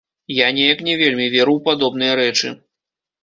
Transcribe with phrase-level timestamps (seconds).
[0.35, 2.51] Я неяк не вельмі веру ў падобныя рэчы.